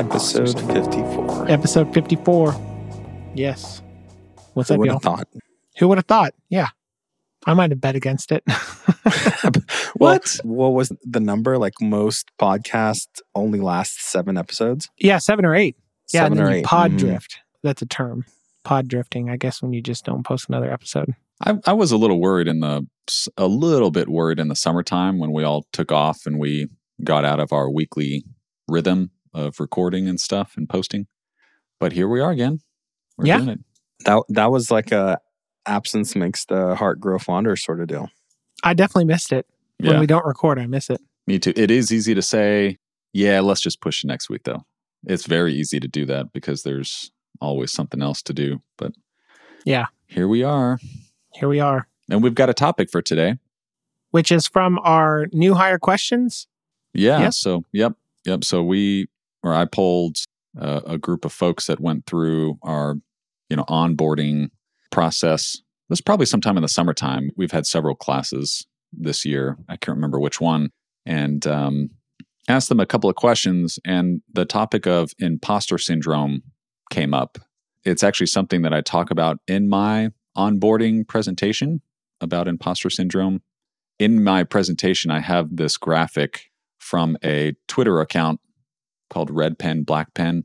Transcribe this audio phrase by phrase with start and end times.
[0.00, 1.50] Episode 54.
[1.50, 2.54] Episode 54.
[3.34, 3.82] Yes.
[4.54, 4.94] What's Who up, would y'all?
[4.94, 5.28] have thought?
[5.78, 6.32] Who would have thought?
[6.48, 6.68] Yeah.
[7.46, 8.42] I might have bet against it.
[9.98, 10.36] Well, What?
[10.44, 11.58] what was the number?
[11.58, 14.88] Like most podcasts only last seven episodes?
[14.98, 15.76] yeah, seven or eight.
[16.14, 16.64] Yeah, Seven and then or you eight.
[16.64, 16.98] pod Mhm.
[16.98, 17.38] drift.
[17.62, 18.24] That's a term.
[18.64, 21.14] Pod drifting, I guess, when you just don't post another episode.
[21.44, 22.86] I, I was a little worried in the
[23.36, 26.68] a little bit worried in the summertime when we all took off and we
[27.04, 28.24] got out of our weekly
[28.68, 31.06] rhythm of recording and stuff and posting.
[31.78, 32.60] But here we are again.
[33.16, 33.36] We're Yeah.
[33.38, 33.60] doing it.
[34.04, 35.18] That that was like a
[35.66, 38.08] absence makes the heart grow fonder sort of deal.
[38.62, 39.46] I definitely missed it.
[39.78, 41.00] When Yeah, we don't record, I miss it.
[41.26, 41.52] me too.
[41.56, 42.78] It is easy to say,
[43.12, 44.64] yeah, let's just push it next week though.
[45.06, 48.60] It's very easy to do that because there's always something else to do.
[48.76, 48.92] But
[49.64, 49.86] Yeah.
[50.06, 50.78] here we are.
[51.34, 53.36] Here we are, And we've got a topic for today.
[54.10, 56.48] which is from our new hire questions.
[56.92, 57.20] Yeah.
[57.20, 57.32] Yep.
[57.34, 57.92] So, yep.
[58.24, 58.42] Yep.
[58.44, 59.08] So we,
[59.42, 60.16] or I polled
[60.60, 62.96] uh, a group of folks that went through our,
[63.48, 64.50] you know, onboarding
[64.90, 65.60] process.
[65.88, 67.30] This is probably sometime in the summertime.
[67.36, 69.56] We've had several classes this year.
[69.68, 70.70] I can't remember which one.
[71.06, 71.90] And um,
[72.48, 76.42] asked them a couple of questions, and the topic of imposter syndrome
[76.90, 77.38] came up.
[77.84, 81.80] It's actually something that I talk about in my onboarding presentation
[82.20, 83.40] about imposter syndrome.
[83.98, 88.40] In my presentation, I have this graphic from a Twitter account
[89.10, 90.44] called Red Pen Black Pen.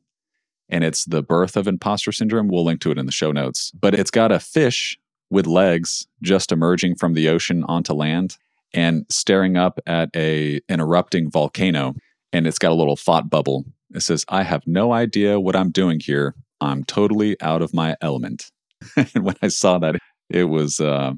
[0.68, 2.48] And it's the birth of imposter syndrome.
[2.48, 3.72] We'll link to it in the show notes.
[3.80, 4.98] But it's got a fish
[5.30, 8.38] with legs just emerging from the ocean onto land
[8.74, 11.96] and staring up at a an erupting volcano.
[12.34, 13.66] And it's got a little thought bubble.
[13.94, 16.36] It says, I have no idea what I'm doing here.
[16.60, 18.52] I'm totally out of my element.
[18.96, 19.96] and when I saw that,
[20.30, 21.14] it was uh,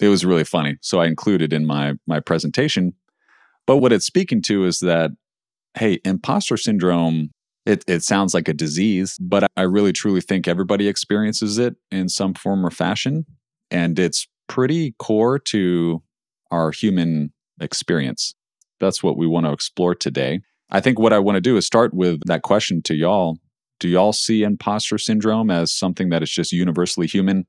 [0.00, 0.78] it was really funny.
[0.80, 2.94] So I included in my my presentation.
[3.66, 5.10] But what it's speaking to is that,
[5.76, 7.30] hey, imposter syndrome,
[7.66, 12.08] it, it sounds like a disease, but I really truly think everybody experiences it in
[12.08, 13.26] some form or fashion.
[13.70, 16.02] And it's pretty core to
[16.50, 18.34] our human experience.
[18.80, 20.40] That's what we want to explore today.
[20.70, 23.38] I think what I want to do is start with that question to y'all.
[23.80, 27.46] Do y'all see imposter syndrome as something that is just universally human?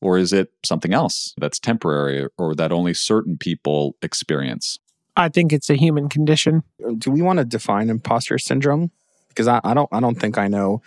[0.00, 4.78] Or is it something else that's temporary or that only certain people experience?
[5.16, 6.62] I think it's a human condition.
[6.98, 8.90] Do we want to define imposter syndrome?
[9.28, 10.82] Because I, I don't I don't think I know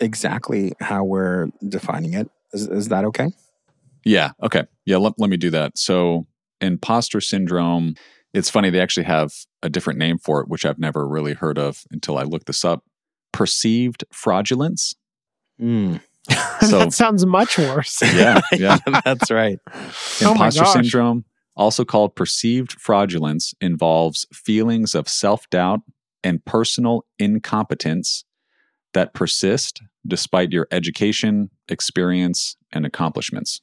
[0.00, 2.30] exactly how we're defining it.
[2.52, 3.30] Is, is that okay?
[4.04, 4.32] Yeah.
[4.42, 4.64] Okay.
[4.84, 4.98] Yeah.
[4.98, 5.78] Let, let me do that.
[5.78, 6.26] So,
[6.60, 7.94] imposter syndrome,
[8.34, 9.32] it's funny, they actually have
[9.62, 12.64] a different name for it, which I've never really heard of until I looked this
[12.64, 12.84] up.
[13.32, 14.94] Perceived fraudulence.
[15.60, 16.00] Mm.
[16.62, 18.02] So- that sounds much worse.
[18.02, 18.40] Yeah.
[18.52, 18.78] Yeah.
[19.04, 19.60] that's right.
[20.22, 20.72] Oh Imposter gosh.
[20.72, 21.24] syndrome,
[21.56, 25.80] also called perceived fraudulence, involves feelings of self doubt
[26.22, 28.24] and personal incompetence
[28.94, 33.60] that persist despite your education, experience, and accomplishments.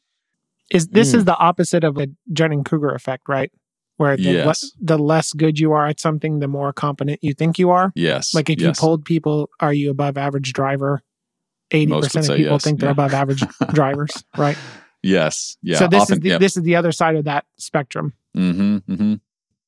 [0.69, 1.16] Is this Mm.
[1.16, 3.51] is the opposite of a Dunning Kruger effect, right?
[3.97, 7.59] Where the, le- the less good you are at something, the more competent you think
[7.59, 7.91] you are.
[7.96, 8.34] Yes.
[8.34, 8.66] Like if yes.
[8.78, 11.01] you polled people, are you above average driver?
[11.72, 12.94] 80% of people yes, think they're yeah.
[12.94, 13.44] above average
[13.74, 14.57] drivers, right?
[15.03, 15.57] Yes.
[15.62, 15.78] Yeah.
[15.79, 16.38] so this often, is the, yeah.
[16.38, 18.13] this is the other side of that spectrum.
[18.35, 19.16] hmm hmm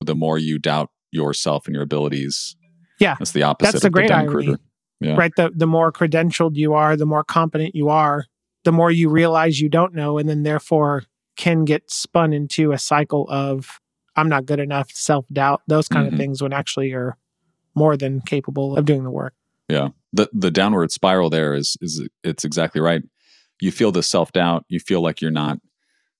[0.05, 2.55] The more you doubt yourself and your abilities,
[2.99, 3.15] Yeah.
[3.19, 3.71] that's the opposite.
[3.73, 4.57] That's the great Dunning irony.
[4.99, 5.15] Yeah.
[5.15, 8.25] right the the more credentialed you are the more competent you are
[8.63, 11.03] the more you realize you don't know and then therefore
[11.35, 13.81] can get spun into a cycle of
[14.15, 16.13] i'm not good enough self-doubt those kind Mhm.
[16.13, 17.17] of things when actually you're
[17.75, 19.33] more than capable of doing the work
[19.67, 19.89] Yeah.
[20.13, 23.01] The the downward spiral there is is it's exactly right.
[23.63, 24.65] You feel the self doubt.
[24.67, 25.57] You feel like you're not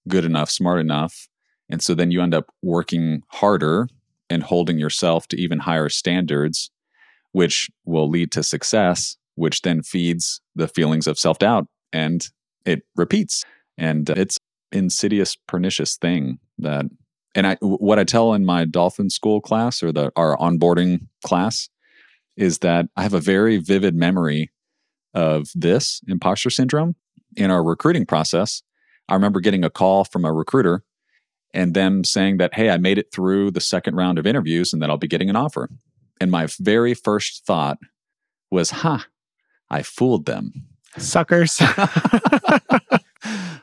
[0.07, 1.27] good enough, smart enough,
[1.69, 3.89] and so then you end up working harder
[4.29, 6.71] and holding yourself to even higher standards,
[7.33, 12.29] which will lead to success, which then feeds the feelings of self doubt, and
[12.63, 13.43] it repeats.
[13.77, 14.37] And uh, it's
[14.71, 16.85] insidious, pernicious thing that.
[17.35, 21.67] And I, what I tell in my dolphin school class or the our onboarding class
[22.37, 24.49] is that I have a very vivid memory
[25.13, 26.95] of this imposter syndrome
[27.35, 28.61] in our recruiting process.
[29.09, 30.83] I remember getting a call from a recruiter
[31.53, 34.81] and them saying that, Hey, I made it through the second round of interviews and
[34.81, 35.69] that I'll be getting an offer.
[36.21, 37.77] And my very first thought
[38.51, 38.99] was, Huh,
[39.69, 40.51] I fooled them.
[40.97, 41.57] suckers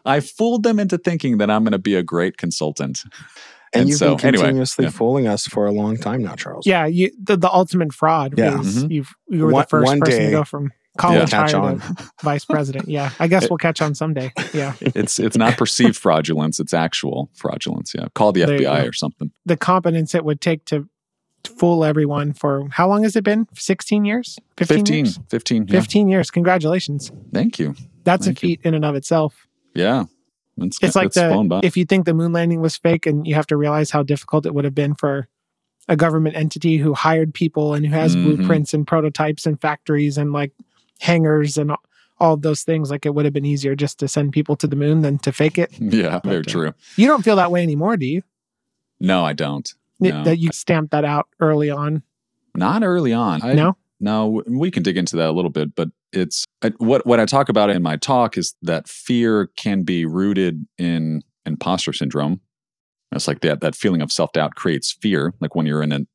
[0.04, 3.00] I fooled them into thinking that I'm going to be a great consultant.
[3.72, 4.90] And, And you've so, been anyway, continuously yeah.
[4.90, 6.66] fooling us for a long time now, Charles.
[6.66, 8.58] yeah you the, the ultimate fraud Yeah.
[8.60, 8.90] is Mhm.
[8.90, 11.82] you've you were One- the first one person to go from college catch hire on.
[12.22, 16.58] vice president yeah i guess we'll catch on someday yeah It's it's not perceived fraudulence,
[16.58, 17.92] it's actual fraudulence.
[17.94, 18.06] Yeah.
[18.14, 19.30] Call the There FBI or something.
[19.46, 20.88] the competence it would take to
[21.56, 23.46] fool everyone for how long has it been?
[23.54, 24.38] 16 years?
[24.58, 24.96] 15, 15.
[25.04, 25.18] years?
[25.30, 25.66] 15.
[25.68, 25.80] yeah.
[25.80, 26.30] 15 years.
[26.30, 27.10] Congratulations.
[27.32, 27.74] Thank you.
[28.04, 29.46] That's Thank a feat in and of itself.
[29.74, 30.04] Yeah.
[30.58, 33.46] It's, It's like the if you think the moon landing was fake and you have
[33.46, 35.28] to realize how difficult it would have been for
[35.88, 38.24] a government entity who hired people and who has Mhm.
[38.36, 40.52] blueprints and prototypes and factories and like
[41.00, 41.82] hangars and all-
[42.18, 44.66] all of those things like it would have been easier just to send people to
[44.66, 45.70] the moon than to fake it.
[45.80, 46.50] yeah, very Okay.
[46.50, 46.72] true.
[46.96, 48.22] You don't feel that way anymore, do you?
[49.00, 49.72] No, I don't.
[50.00, 50.24] That- No.
[50.24, 52.02] That you stamped that out early on.
[52.54, 53.42] Not early on.
[53.42, 53.76] I, no?
[54.00, 57.26] No, we can dig into that a little bit, but it's I, what what I
[57.26, 62.40] talk about in my talk is that fear can be rooted in imposter syndrome.
[63.12, 66.06] It's like that that feeling of self doubt creates fear, like when you're in an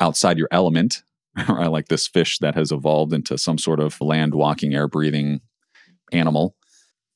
[0.00, 1.02] outside your element,
[1.48, 5.40] or like this fish that has evolved into some sort of land walking, air breathing
[6.12, 6.56] animal.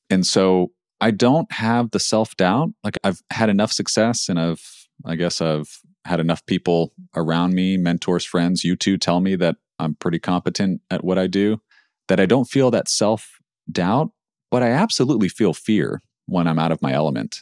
[0.09, 2.69] And so I don't have the self doubt.
[2.83, 4.61] Like I've had enough success, and I've
[5.05, 9.57] I guess I've had enough people around me, mentors, friends, you two tell me that
[9.79, 11.61] I'm pretty competent at what I do,
[12.07, 13.39] that I don't feel that self
[13.71, 14.11] doubt,
[14.49, 17.41] but I absolutely feel fear when I'm out of my element.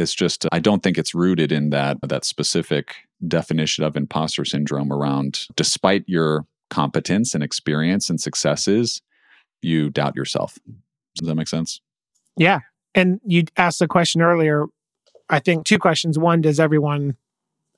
[0.00, 2.94] It's just I don't think it's rooted in that that specific
[3.28, 9.02] definition of imposter syndrome around despite your competence and experience and successes,
[9.60, 10.58] you doubt yourself.
[11.16, 11.80] Does that make sense?
[12.36, 12.60] Yeah.
[12.94, 14.66] And you asked the question earlier.
[15.28, 16.18] I think two questions.
[16.18, 17.16] One, does everyone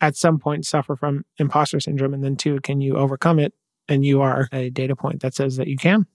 [0.01, 2.15] at some point suffer from imposter syndrome?
[2.15, 3.53] And then two, can you overcome it?
[3.89, 6.07] And you are a data point that says that you can.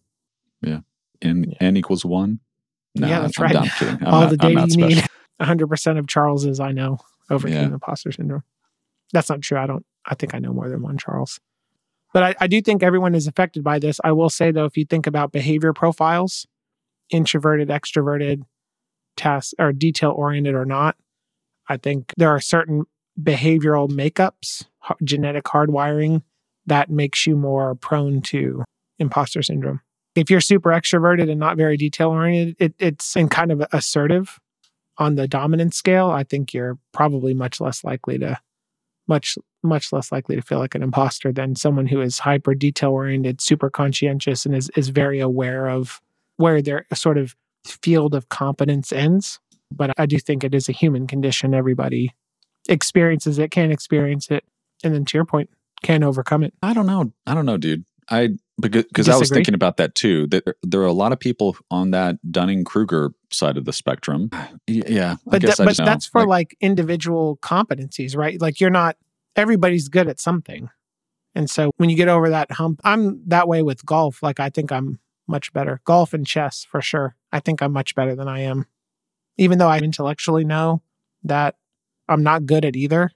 [0.63, 0.83] N
[1.21, 1.57] Yeah.
[1.59, 2.39] n equals one.
[2.95, 3.55] No, Yeah, that's I'm, right.
[3.55, 3.97] I'm kidding.
[4.07, 4.89] I'm All not- the data you special.
[4.89, 5.07] need.
[5.41, 6.99] 100% of Charles's I know
[7.29, 7.73] overcame Yeah.
[7.73, 8.43] imposter syndrome.
[9.13, 9.57] That's not true.
[9.57, 11.39] I don't, I think I know more than one Charles.
[12.13, 13.99] But I, I do think everyone is affected by this.
[14.03, 16.47] I will say, though, if you think about behavior profiles,
[17.09, 18.43] introverted, extroverted,
[19.15, 20.95] task or detail oriented or not,
[21.67, 22.83] I think there are certain
[23.21, 24.65] behavioral makeups,
[25.03, 26.21] genetic hardwiring
[26.65, 28.63] that makes you more prone to
[28.99, 29.81] imposter syndrome.
[30.15, 34.39] If you're super extroverted and not very detail oriented, it, it's and kind of assertive
[34.97, 36.09] on the dominant scale.
[36.09, 38.39] I think you're probably much less likely to
[39.07, 42.91] much much less likely to feel like an imposter than someone who is hyper detail
[42.91, 46.01] oriented, super conscientious, and is is very aware of
[46.37, 47.35] where their sort of
[47.65, 49.39] field of competence ends.
[49.71, 51.53] But I do think it is a human condition.
[51.53, 52.13] Everybody
[52.69, 54.43] experiences it, can experience it,
[54.83, 55.49] and then to your point,
[55.83, 56.53] can overcome it.
[56.61, 57.11] I don't know.
[57.25, 57.85] I don't know, dude.
[58.09, 58.29] I
[58.59, 60.27] because because I was thinking about that too.
[60.27, 64.29] That there are a lot of people on that Dunning Kruger side of the spectrum.
[64.67, 68.39] Yeah, I But, guess that- but that's for Like, like individual competencies, right?
[68.41, 68.97] Like you're not
[69.35, 70.69] everybody's good at something.
[71.35, 74.23] And so when you get over that hump, I'm that way with golf.
[74.23, 75.81] Like I think I'm much better.
[75.83, 77.15] Golf and chess for sure.
[77.31, 78.65] I think I'm much better than I am.
[79.37, 80.81] Even though I intellectually know
[81.23, 81.55] that
[82.09, 83.11] I'm not good at either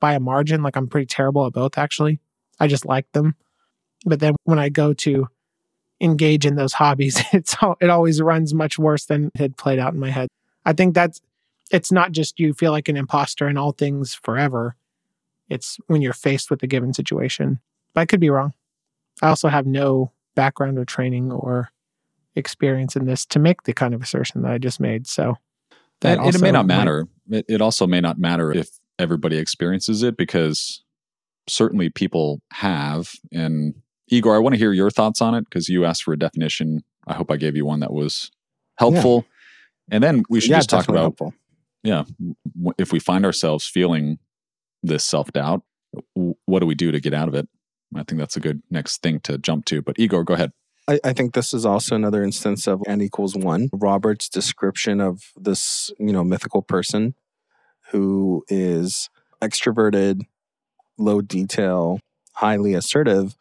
[0.00, 0.62] by a margin.
[0.62, 2.20] Like I'm pretty terrible at both actually.
[2.60, 3.36] I just like them.
[4.04, 5.28] But then when I go to
[6.02, 9.78] engage in those hobbies, it's all, it always runs much worse than it had played
[9.78, 10.28] out in my head.
[10.66, 11.20] I think that's
[11.70, 14.76] it's not just you feel like an imposter in all things forever.
[15.48, 17.60] It's when you're faced with a given situation.
[17.94, 18.52] But I could be wrong.
[19.22, 21.70] I also have no background or training or
[22.34, 25.06] experience in this to make the kind of assertion that I just made.
[25.06, 25.36] So
[26.00, 27.08] that it may not might- matter.
[27.30, 28.68] It, it also may not matter if
[28.98, 30.82] everybody experiences it because
[31.48, 33.12] certainly people have.
[33.32, 33.74] And
[34.12, 36.84] Igor, I want to hear your thoughts on it because you asked for a definition.
[37.06, 38.30] I hope I gave you one that was
[38.76, 39.24] helpful.
[39.90, 41.34] And then we should yeah, just talk about helpful.
[41.82, 42.04] yeah,
[42.54, 44.18] w- if we find ourselves feeling
[44.82, 45.62] this self doubt,
[46.14, 47.48] what do we do to get out of it?
[47.94, 49.80] I think that's a good next thing to jump to.
[49.82, 50.52] But Igor, go ahead.
[50.88, 53.70] I, I think this is also another instance of n equals one.
[53.72, 57.14] Robert's description of this, you know, mythical person
[57.90, 59.08] who is
[59.40, 60.22] extroverted,
[60.98, 62.00] low detail,
[62.34, 63.36] highly assertive.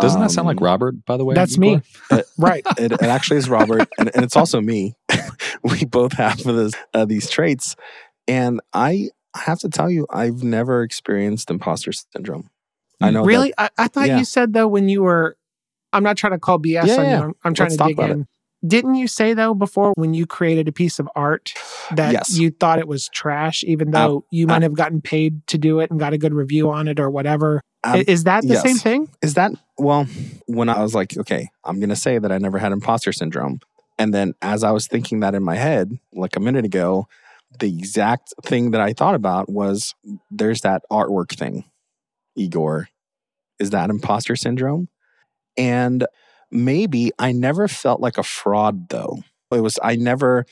[0.00, 1.34] Doesn't that sound like Um, Robert, by the way?
[1.34, 1.82] That's Igor?
[2.12, 2.22] me.
[2.38, 2.64] right.
[2.78, 4.94] It, it actually is Robert, and, and it's also me.
[5.62, 7.74] we both have this, uh, these traits,
[8.26, 12.50] and I have to tell you, I've never experienced imposter syndrome.
[13.00, 13.52] I know that- Really?
[13.58, 14.18] I, I thought yeah.
[14.18, 15.36] you said though when you were
[15.92, 17.16] I'm not trying to call BS Yeah, on you.
[17.16, 18.28] I'm, I'm trying Let's to talk dig about in.
[18.66, 21.52] Didn't you say though before when you created a piece of art
[21.94, 22.36] that Yes.
[22.38, 25.90] you thought it was trash, even though you might have gotten paid to do it
[25.90, 27.60] and got a good review on it or whatever?
[27.84, 28.62] Um, Is that the yes.
[28.62, 29.08] same thing?
[29.22, 30.06] Is that well?
[30.46, 33.60] When I was like, okay, I'm gonna say that I never had imposter syndrome,
[33.98, 37.06] and then as I was thinking that in my head, like a minute ago,
[37.60, 39.94] the exact thing that I thought about was
[40.30, 41.64] there's that artwork thing.
[42.36, 42.88] Igor,
[43.60, 44.88] is that imposter syndrome?
[45.56, 46.04] And
[46.50, 49.18] maybe I never felt like a fraud though.
[49.50, 50.46] It was I never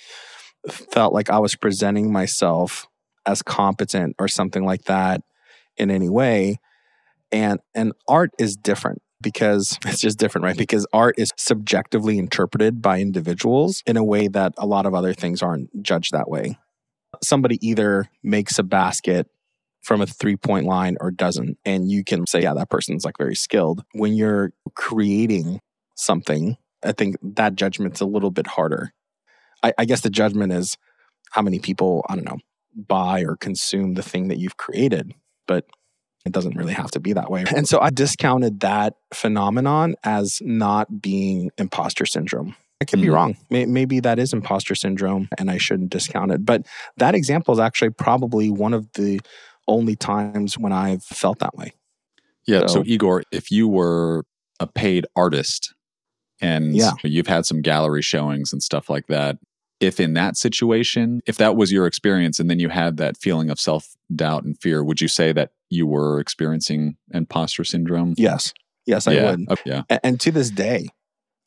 [0.69, 2.87] felt like I was presenting myself
[3.25, 5.23] as competent or something like that
[5.77, 6.59] in any way.
[7.33, 10.57] And and art is different because it's just different, right?
[10.57, 15.13] Because art is subjectively interpreted by individuals in a way that a lot of other
[15.13, 16.59] things aren't judged that way.
[17.23, 19.29] Somebody either makes a basket
[19.83, 21.59] from a three point line or doesn't.
[21.65, 23.85] And you can say, yeah, that person's like very skilled.
[23.93, 25.61] When you're creating
[25.97, 28.93] something, I think that judgment's a little bit harder.
[29.63, 30.77] I, I guess the judgment is
[31.31, 32.39] how many people, I don't know,
[32.75, 35.13] buy or consume the thing that you've created.
[35.47, 35.67] But
[36.25, 37.45] it doesn't really have to be that way.
[37.55, 42.57] And so I discounted that phenomenon as not being imposter syndrome.
[42.81, 43.15] I could be mm-hmm.
[43.15, 43.37] wrong.
[43.49, 46.45] Maybe that is imposter syndrome and I shouldn't discount it.
[46.45, 46.67] But
[46.99, 49.21] that example is actually probably one of the
[49.67, 51.73] only times when I've felt that way.
[52.47, 52.67] Yeah.
[52.67, 54.25] So, so Igor, if you were
[54.61, 55.75] a paid artist
[56.41, 56.93] and yeah.
[57.03, 59.39] you've had some gallery showings and stuff like that,
[59.81, 63.51] if in that situation, if that was your experience and then you had that feeling
[63.51, 68.15] of self doubt and fear, would you say that you were experiencing imposter syndrome?
[68.17, 68.53] Yes.
[68.87, 69.31] Yes, I yeah.
[69.31, 69.51] would.
[69.51, 69.71] Okay.
[69.71, 69.83] yeah.
[69.91, 70.89] And, and, to this day,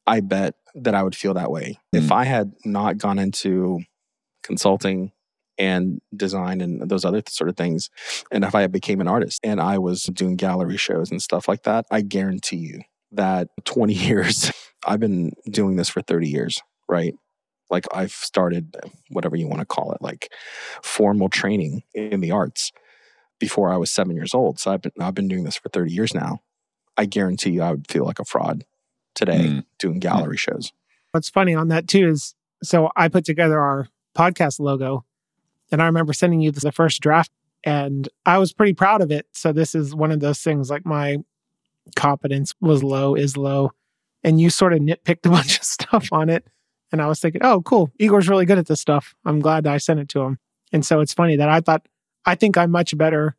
[0.05, 1.79] I bet that I would feel that way.
[1.96, 2.03] Mm.
[2.03, 3.79] If I had not gone into
[4.43, 5.13] consulting
[5.58, 7.89] and design and those other sort of things,
[8.29, 11.63] and if I became an artist and I was doing gallery shows and stuff like
[11.63, 12.81] that, I guarantee you
[13.12, 14.51] that 20 years,
[14.86, 17.13] I've been doing this for 30 years, right?
[17.70, 18.75] Like I've started
[19.10, 20.32] whatever you want to call it, like
[20.82, 22.72] formal training in the arts
[23.39, 24.60] before I was seven years old.
[24.60, 26.39] So I've been I've been doing this for 30 years now.
[26.98, 28.66] I guarantee you I would feel like a fraud
[29.16, 29.66] today mm.
[29.78, 30.39] doing gallery mm.
[30.39, 30.74] shows.
[31.12, 35.06] What's funny on that too is so I put together our podcast logo
[35.72, 37.32] and I remember sending you the first draft
[37.63, 39.28] and I was pretty proud of it.
[39.32, 41.18] So this is one of those things like my
[41.96, 43.72] competence was low, is low.
[44.24, 46.46] And you sort of nitpicked a bunch of stuff on it.
[46.91, 47.91] And I was thinking, oh, cool.
[48.00, 49.13] Igor's really good at this stuff.
[49.25, 50.39] I'm glad I sent it to him.
[50.72, 51.88] And so it's funny that I thought,
[52.25, 53.36] I think I'm much better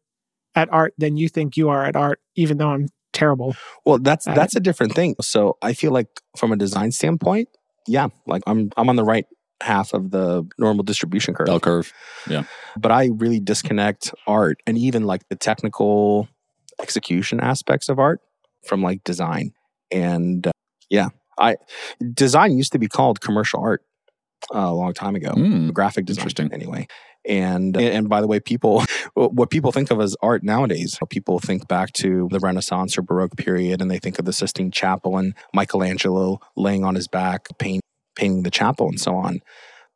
[0.54, 3.56] at art than you think you are at art, even though I'm terrible.
[3.84, 4.58] Well, that's that's it.
[4.58, 5.16] a different thing.
[5.20, 7.48] So I feel like from a design standpoint,
[7.86, 9.26] yeah, like I'm I'm on the right
[9.60, 11.46] half of the normal distribution curve.
[11.46, 11.92] Bell curve.
[12.28, 12.44] Yeah.
[12.78, 16.28] But I really disconnect art and even like the technical
[16.80, 18.20] execution aspects of art
[18.64, 19.52] from like design.
[19.90, 20.52] And uh,
[20.88, 21.56] yeah, I
[22.14, 23.82] design used to be called commercial art
[24.54, 25.32] uh, a long time ago.
[25.32, 26.52] Mm, graphic design, interesting.
[26.52, 26.86] Anyway,
[27.26, 31.68] and and by the way, people what people think of as art nowadays, people think
[31.68, 35.34] back to the Renaissance or Baroque period, and they think of the Sistine Chapel and
[35.54, 37.82] Michelangelo laying on his back, paint,
[38.16, 39.40] painting the chapel, and so on.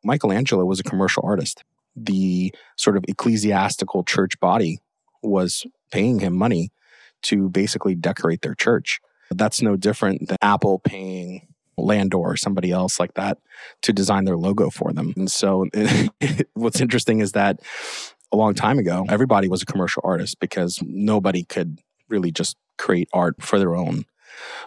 [0.03, 1.63] Michelangelo was a commercial artist.
[1.95, 4.79] The sort of ecclesiastical church body
[5.23, 6.71] was paying him money
[7.23, 8.99] to basically decorate their church.
[9.31, 13.37] That's no different than Apple paying Landor or somebody else like that
[13.81, 15.13] to design their logo for them.
[15.17, 15.65] And so
[16.53, 17.59] what's interesting is that
[18.31, 21.79] a long time ago, everybody was a commercial artist because nobody could
[22.09, 24.05] really just create art for their own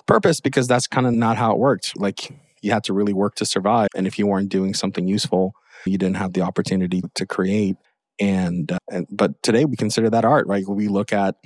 [0.07, 1.99] purpose because that's kind of not how it worked.
[1.99, 2.31] Like
[2.63, 3.89] you had to really work to survive.
[3.95, 5.53] And if you weren't doing something useful,
[5.87, 7.77] you didn't have the opportunity to create.
[8.21, 10.67] And, uh, and but today we consider that art, right?
[10.67, 11.37] We look at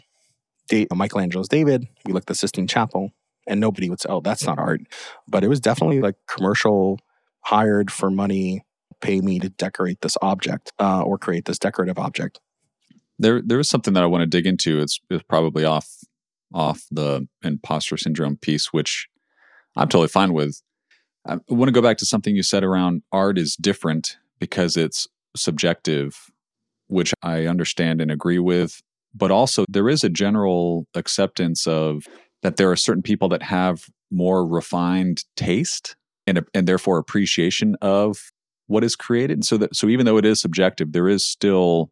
[0.71, 3.13] Michelangelo's David, we look at the Sistine Chapel,
[3.47, 4.81] and nobody would say, "Oh, that's not art."
[5.29, 6.99] But it was definitely like commercial,
[7.41, 8.65] hired for money,
[9.03, 12.41] pay me to decorate this object uh, or create this decorative object.
[13.19, 14.81] There, there is something that I want to dig into.
[14.81, 15.89] It's, it's probably off,
[16.55, 19.09] off the imposter syndrome piece, which
[19.77, 20.63] I'm totally fine with.
[21.27, 25.07] I want to go back to something you said around art is different because it's
[25.37, 26.31] subjective,
[26.89, 28.83] which I understand and agree with.
[29.15, 32.05] But also, there is a general acceptance of
[32.43, 38.33] that there are certain people that have more refined taste and, and therefore appreciation of
[38.67, 39.39] what is created.
[39.39, 41.91] And so that so even though it is subjective, there is still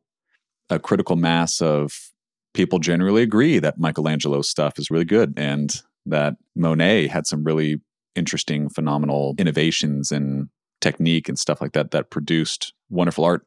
[0.71, 2.11] a critical mass of
[2.55, 7.81] people generally agree that Michelangelo's stuff is really good and that Monet had some really
[8.17, 10.49] interesting, phenomenal innovations and
[10.81, 13.47] technique and stuff like that that produced wonderful art.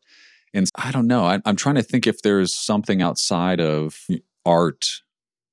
[0.53, 1.25] And I don't know.
[1.25, 4.07] I, am trying to think if there's something outside of
[4.45, 5.01] art,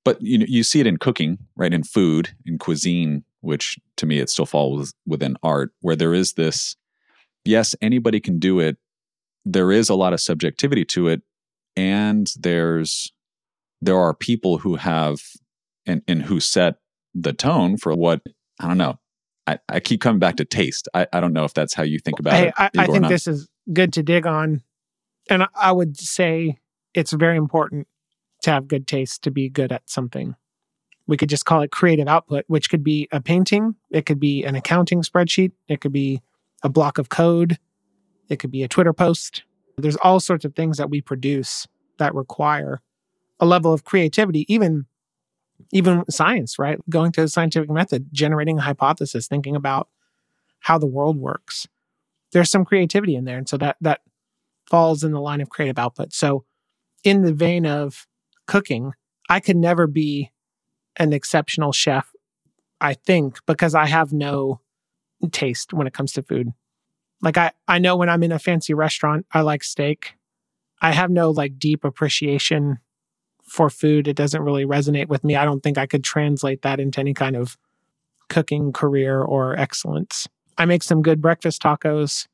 [0.04, 1.72] but you know, you see it in cooking, right?
[1.72, 6.34] In food, in cuisine, which to me it still falls within art, where there is
[6.34, 6.76] this.
[7.44, 8.76] Yes, anybody can do it.
[9.46, 11.22] There is a lot of subjectivity to it,
[11.76, 13.12] and there's
[13.80, 15.22] there are people who have
[15.86, 16.76] and and who set
[17.14, 18.20] the tone for what
[18.58, 18.98] I don't know.
[19.46, 20.88] I, I keep coming back to taste.
[20.94, 22.54] I, I don't know if that's how you think about hey, it.
[22.56, 24.62] I, I think this is good to dig on.
[25.30, 26.58] And I would say
[26.92, 27.86] it's very important
[28.42, 30.34] to have good taste to be good at something.
[31.06, 34.44] We could just call it creative output, which could be a painting, it could be
[34.44, 36.20] an accounting spreadsheet, it could be
[36.62, 37.58] a block of code,
[38.28, 39.44] it could be a Twitter post.
[39.78, 41.66] There's all sorts of things that we produce
[41.98, 42.80] that require
[43.38, 44.86] a level of creativity, even
[45.72, 46.78] even science, right?
[46.88, 49.88] Going to the scientific method, generating a hypothesis, thinking about
[50.60, 51.66] how the world works.
[52.32, 53.36] There's some creativity in there.
[53.36, 54.00] And so that that
[54.70, 56.14] falls in the line of creative output.
[56.14, 56.44] So
[57.04, 58.06] in the vein of
[58.46, 58.92] cooking,
[59.28, 60.30] I could never be
[60.96, 62.10] an exceptional chef,
[62.80, 64.60] I think, because I have no
[65.32, 66.52] taste when it comes to food.
[67.20, 70.14] Like I, I know when I'm in a fancy restaurant, I like steak.
[70.80, 72.78] I have no like deep appreciation
[73.44, 74.08] for food.
[74.08, 75.36] It doesn't really resonate with me.
[75.36, 77.58] I don't think I could translate that into any kind of
[78.28, 80.28] cooking career or excellence.
[80.56, 82.26] I make some good breakfast tacos.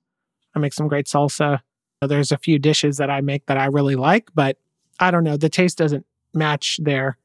[0.55, 1.61] I make some great salsa.
[2.03, 4.59] There's a few dishes that I make that I really like, but
[5.01, 5.37] I don't know.
[5.37, 7.19] The taste doesn't match there.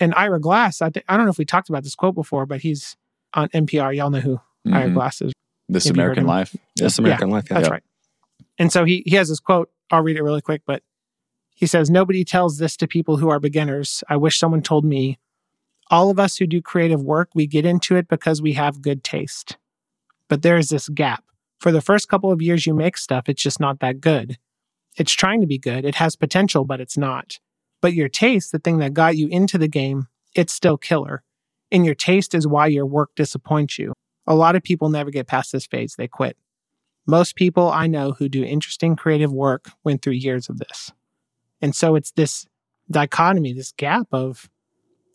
[0.00, 2.46] And Ira Glass, I, th- I don't know if we talked about this quote before,
[2.46, 2.96] but he's
[3.34, 3.94] on NPR.
[3.94, 4.74] Y'all know who mm-hmm.
[4.74, 5.32] Ira Glass is.
[5.68, 6.56] This Have American Life.
[6.76, 7.44] This American yeah, Life.
[7.50, 7.58] Yeah.
[7.58, 7.82] That's right.
[8.58, 9.70] And so he, he has this quote.
[9.90, 10.82] I'll read it really quick, but
[11.54, 14.02] he says, Nobody tells this to people who are beginners.
[14.08, 15.18] I wish someone told me.
[15.90, 19.02] All of us who do creative work, we get into it because we have good
[19.02, 19.56] taste.
[20.28, 21.24] But there is this gap.
[21.58, 24.38] For the first couple of years you make stuff, it's just not that good.
[24.96, 25.84] It's trying to be good.
[25.84, 27.38] It has potential, but it's not.
[27.80, 31.22] But your taste, the thing that got you into the game, it's still killer.
[31.70, 33.92] And your taste is why your work disappoints you.
[34.26, 36.36] A lot of people never get past this phase, they quit.
[37.06, 40.92] Most people I know who do interesting creative work went through years of this.
[41.60, 42.46] And so it's this
[42.90, 44.50] dichotomy, this gap of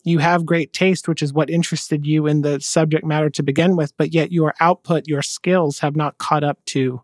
[0.04, 3.74] you have great taste, which is what interested you in the subject matter to begin
[3.74, 7.00] with, but yet your output, your skills have not caught up to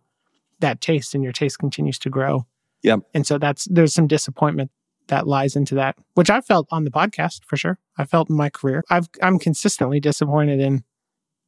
[0.61, 2.47] that taste and your taste continues to grow.
[2.83, 3.01] Yep.
[3.15, 4.71] And so that's there's some disappointment
[5.09, 7.79] that lies into that, which I felt on the podcast for sure.
[7.97, 8.85] I felt in my career.
[8.91, 10.85] I've I'm consistently disappointed in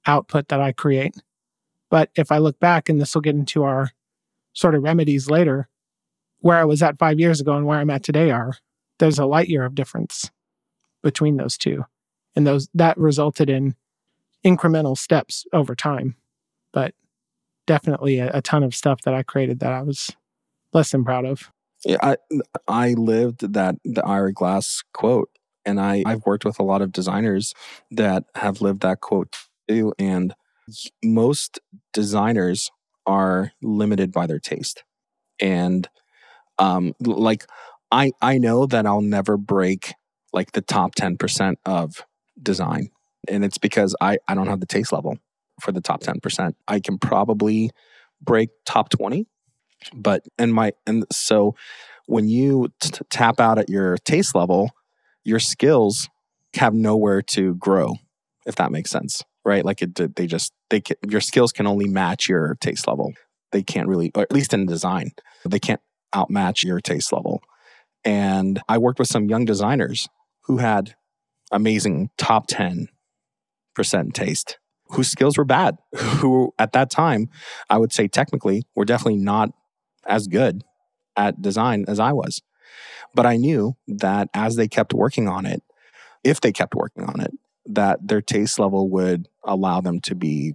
[0.06, 1.14] output that I create.
[1.90, 3.90] But if I look back, and this will get into our
[4.54, 5.68] sort of remedies later,
[6.40, 8.54] where I was at five years ago and where I'm at today are,
[8.98, 10.30] there's a light year of difference
[11.02, 11.84] between those two.
[12.34, 13.74] And those that resulted in
[14.44, 16.16] incremental steps over time.
[16.72, 16.94] But
[17.66, 20.10] definitely a, a ton of stuff that I created that I was
[20.72, 21.50] less than proud of.
[21.84, 22.16] Yeah, I
[22.68, 25.30] I lived that the Ira Glass quote,
[25.64, 27.54] and I I've worked with a lot of designers
[27.90, 29.34] that have lived that quote
[29.68, 30.34] too, and
[31.04, 31.58] most
[31.92, 32.70] designers
[33.04, 34.84] are limited by their taste,
[35.40, 35.88] and
[36.58, 37.46] um, like
[37.90, 39.94] I I know that I'll never break
[40.32, 42.04] like the top ten percent of
[42.42, 42.90] design,
[43.28, 45.18] and it's because I I don't have the taste level
[45.60, 46.56] for the top ten percent.
[46.68, 47.70] I can probably
[48.20, 49.26] break top twenty
[49.92, 51.56] but and my and so
[52.06, 54.70] when you t- tap out at your taste level
[55.24, 56.08] your skills
[56.54, 57.96] have nowhere to grow
[58.46, 59.64] if that makes sense right?
[59.64, 63.12] Like it they just they can, your skills can only match your taste level.
[63.50, 65.12] They can't really or at least in design
[65.44, 65.80] they can't
[66.14, 67.42] outmatch your taste level.
[68.04, 70.08] And i worked with some young designers
[70.44, 70.94] who had
[71.50, 72.88] amazing top 10%
[74.12, 74.58] taste
[74.90, 77.28] whose skills were bad who at that time
[77.70, 79.50] i would say technically were definitely not
[80.06, 80.64] as good
[81.16, 82.42] at design as I was.
[83.14, 85.62] But I knew that as they kept working on it,
[86.24, 87.32] if they kept working on it,
[87.66, 90.54] that their taste level would allow them to be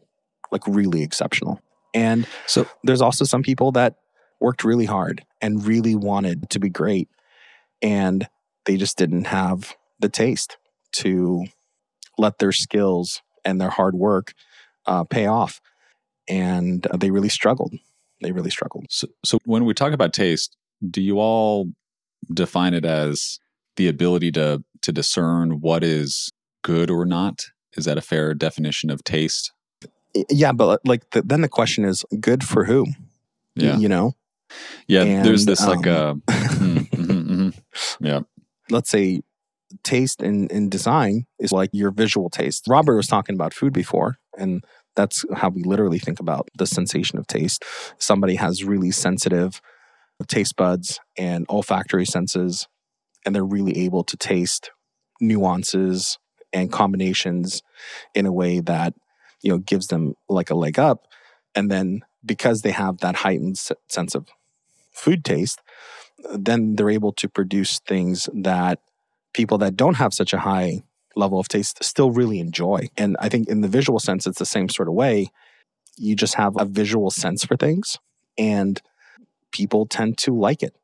[0.52, 1.62] like really exceptional.
[1.94, 3.96] And so there's also some people that
[4.40, 7.10] worked really hard and really wanted to be great
[7.82, 8.28] and
[8.68, 10.58] they just didn't have the taste
[10.92, 11.46] to
[12.18, 14.34] let their skills and their hard work
[14.86, 15.60] uh, pay off
[16.30, 17.74] and they really struggled
[18.22, 18.86] they really struggled.
[18.90, 20.58] So, so when we talk about taste,
[20.90, 21.72] do you all
[22.34, 23.40] define it as
[23.76, 26.32] the ability to to discern what is
[26.64, 27.46] good or not?
[27.74, 29.52] Is that a fair definition of taste?
[30.30, 32.88] Yeah, but like the, then the question is, good for who?
[33.56, 34.16] Yeah, you know.
[34.88, 38.06] Yeah, and, there's this um, like uh, mm, mm-hmm, mm-hmm.
[38.06, 38.22] yeah.
[38.70, 39.22] Let's say
[39.84, 42.66] taste in, design is like your visual taste.
[42.68, 44.64] Robert was talking about food before, and
[44.96, 47.64] that's how we literally think about the sensation of taste.
[47.98, 49.62] Somebody has really sensitive
[50.28, 52.68] taste buds and olfactory senses,
[53.26, 54.72] and they're really able to taste
[55.22, 56.18] nuances
[56.54, 57.62] and combinations
[58.16, 58.94] in a way that
[59.42, 61.08] you know gives them like a leg up
[61.56, 64.28] and then because they have that heightened sense of
[64.92, 65.62] food taste
[66.34, 68.80] then they're able to produce things that
[69.34, 70.84] people that don't have such a high
[71.16, 72.88] level of taste still really enjoy.
[72.98, 75.28] And I think in the visual sense, it's the same sort of way.
[75.98, 77.98] You just have a visual sense for things,
[78.38, 78.82] and
[79.52, 80.76] people tend to like it,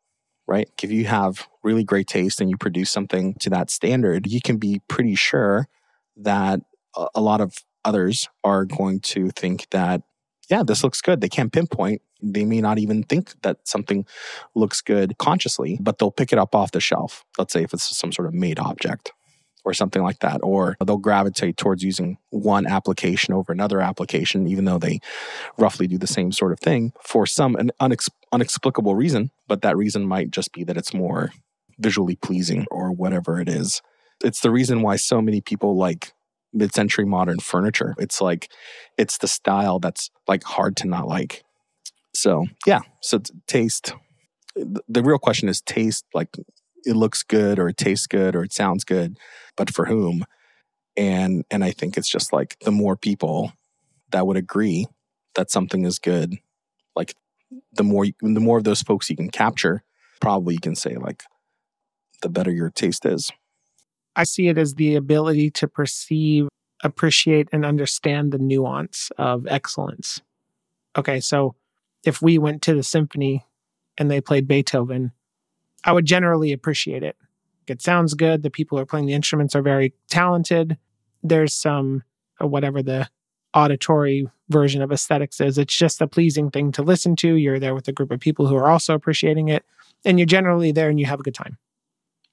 [0.48, 0.69] right?
[0.82, 4.58] If you have really great taste and you produce something to that standard, you can
[4.58, 5.67] be pretty sure
[6.17, 6.62] that
[7.13, 10.02] a lot of others are going to think that,
[10.50, 11.22] yeah, this looks good.
[11.22, 12.02] They can't pinpoint.
[12.24, 14.06] They may not even think that something
[14.56, 17.26] looks good consciously, but they'll pick it up off the shelf.
[17.38, 19.12] Let's say if it's some sort of made object
[19.66, 20.40] or something like that.
[20.44, 25.00] Or they'll gravitate towards using one application over another application, even though they
[25.58, 29.32] roughly do the same sort of thing for some an unex- unexplicable reason.
[29.48, 31.32] But that reason might just be that it's more
[31.80, 33.82] visually pleasing or whatever it is.
[34.24, 36.14] It's the reason why so many people like
[36.54, 37.96] mid century modern furniture.
[37.98, 38.50] It's like,
[38.98, 41.44] it's the style that's like hard to not like.
[42.15, 42.82] So, yeah.
[43.02, 43.93] So, taste.
[44.56, 46.38] The real question is taste like
[46.86, 49.17] it looks good or it tastes good or it sounds good,
[49.58, 50.26] but for whom?
[50.95, 53.52] And and I think it's just like the more people
[54.12, 54.86] that would agree
[55.36, 56.38] that something is good,
[56.95, 57.15] like
[57.71, 59.84] the more the more of those folks you can capture,
[60.21, 61.23] probably you can say like
[62.21, 63.32] the better your taste is.
[64.15, 66.47] I see it as the ability to perceive,
[66.84, 70.21] appreciate, and understand the nuance of excellence.
[70.95, 71.56] Okay, so
[72.04, 73.46] if we went to the symphony
[73.98, 75.12] and they played Beethoven,
[75.84, 77.16] I would generally appreciate it.
[77.68, 78.44] It sounds good.
[78.44, 80.78] The people who are playing the instruments are very talented.
[81.22, 82.04] There's some,
[82.42, 83.10] uh, whatever the
[83.54, 87.36] auditory version of aesthetics is, it's just a pleasing thing to listen to.
[87.36, 89.63] You're there with a group of people who are also appreciating it,
[90.04, 91.58] and you're generally there and you have a good time.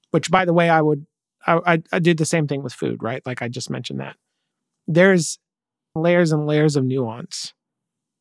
[0.09, 1.05] Which, by the way, I would,
[1.47, 3.25] I, I, I did the same thing with food, right?
[3.25, 4.17] Like I just mentioned that.
[4.87, 5.39] There's
[5.95, 7.53] layers and layers of nuance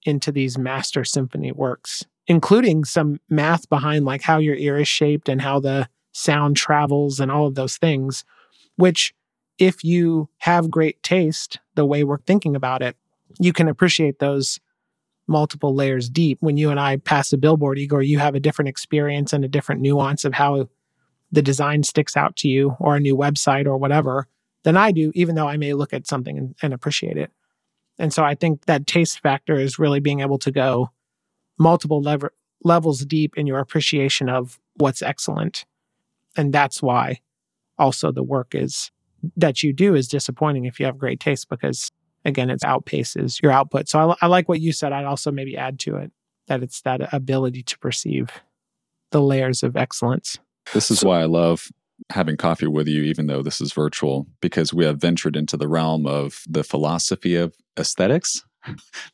[0.04, 5.28] into these master symphony works including some math behind like how your ear is shaped
[5.28, 8.24] and how the sound travels and all of those things,
[8.76, 9.12] which
[9.58, 12.96] if you have great taste, the way we're thinking about it,
[13.40, 14.60] you can appreciate those
[15.26, 16.38] multiple layers deep.
[16.40, 19.48] When you and I pass a billboard, Igor, you have a different experience and a
[19.48, 20.68] different nuance of how
[21.32, 24.28] the design sticks out to you or a new website or whatever
[24.62, 27.32] than I do, even though I may look at something and, and appreciate it.
[28.00, 30.90] And so I think that taste factor is really being able to go,
[31.58, 32.32] multiple lever-
[32.64, 35.66] levels deep in your appreciation of what's excellent.
[36.36, 37.20] And that's why
[37.78, 38.90] also the work is
[39.36, 41.90] that you do is disappointing if you have great taste because
[42.24, 43.88] again it outpaces your output.
[43.88, 44.92] So I, I like what you said.
[44.92, 46.10] I'd also maybe add to it
[46.46, 48.30] that it's that ability to perceive
[49.10, 50.38] the layers of excellence.
[50.72, 51.70] This is why I love
[52.08, 55.68] having coffee with you, even though this is virtual, because we have ventured into the
[55.68, 58.42] realm of the philosophy of aesthetics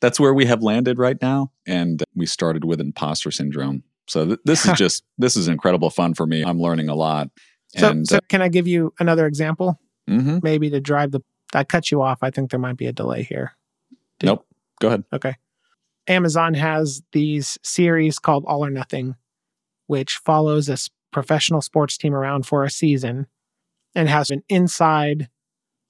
[0.00, 1.52] that's where we have landed right now.
[1.66, 3.82] And we started with imposter syndrome.
[4.08, 6.42] So th- this is just this is incredible fun for me.
[6.44, 7.30] I'm learning a lot.
[7.76, 9.80] So, and, so uh, can I give you another example?
[10.08, 10.38] Mm-hmm.
[10.42, 11.20] Maybe to drive the.
[11.54, 12.18] I cut you off.
[12.22, 13.52] I think there might be a delay here.
[14.18, 14.46] Did, nope.
[14.80, 15.04] Go ahead.
[15.12, 15.36] Okay.
[16.08, 19.16] Amazon has these series called All or Nothing,
[19.86, 20.76] which follows a
[21.12, 23.26] professional sports team around for a season
[23.94, 25.28] and has an inside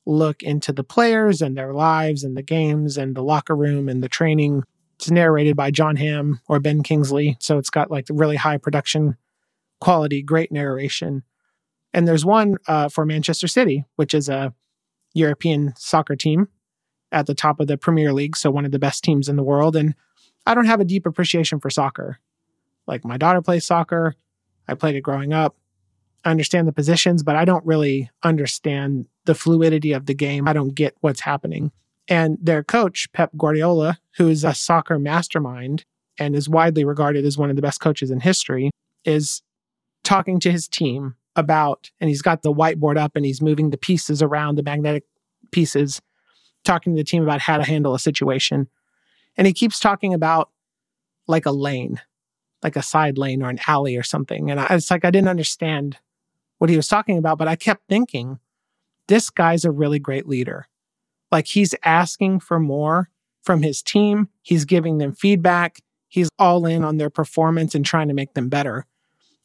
[0.07, 4.03] look into the players and their lives and the games and the locker room and
[4.03, 4.63] the training.
[4.97, 7.37] It's narrated by Jon Hamm or Ben Kingsley.
[7.41, 9.17] So it's got like really high production
[9.81, 11.23] quality, great narration.
[11.93, 14.55] And there's one uh, for Manchester City, which is a
[15.15, 16.49] European soccer team
[17.13, 18.37] at the top of the Premier League.
[18.37, 19.77] So one of the best teams in the world.
[19.77, 19.95] And
[20.47, 22.19] I don't have a deep appreciation for soccer.
[22.87, 24.15] Like my daughter plays soccer.
[24.69, 25.57] I played it growing up.
[26.27, 30.49] Understand the positions, but I don't really understand the fluidity of the game.
[30.49, 31.71] I don't get what's happening.
[32.09, 35.85] And their coach, Pep Guardiola, who is a soccer mastermind
[36.19, 38.71] and is widely regarded as one of the best coaches in history,
[39.05, 39.43] is
[40.03, 43.77] talking to his team about, and he's got the whiteboard up and he's moving the
[43.77, 45.05] pieces around, the magnetic
[45.53, 46.01] pieces,
[46.65, 48.69] talking to the team about how to handle a situation.
[49.37, 50.51] And he keeps talking about
[51.29, 52.01] like a lane,
[52.63, 54.51] like a side lane or an alley or something.
[54.51, 55.99] And I, it's like I didn't understand
[56.59, 58.39] what he was talking about, but I kept thinking,
[59.09, 60.67] this guy's a really great leader.
[61.31, 63.11] Like he's asking for more
[63.43, 68.09] from his team, he's giving them feedback, he's all in on their performance and trying
[68.09, 68.87] to make them better.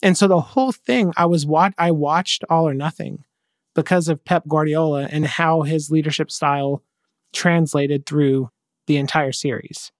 [0.01, 3.23] And so the whole thing, I was what I watched All or Nothing
[3.75, 6.83] because of Pep Guardiola and how his leadership style
[7.33, 8.49] translated through
[8.87, 9.91] the entire series.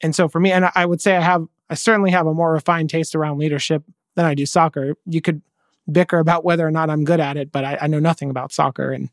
[0.00, 2.52] And so for me, and I would say I have, I certainly have a more
[2.52, 3.82] refined taste around leadership
[4.16, 4.94] than I do soccer.
[5.06, 5.42] You could
[5.90, 8.52] bicker about whether or not I'm good at it, but I, I know nothing about
[8.52, 9.10] soccer and